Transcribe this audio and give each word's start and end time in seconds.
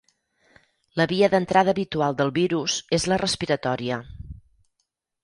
La 1.01 1.05
via 1.11 1.27
d'entrada 1.33 1.75
habitual 1.77 2.17
del 2.21 2.33
virus 2.37 2.79
és 2.99 3.05
la 3.13 3.19
respiratòria. 3.25 4.01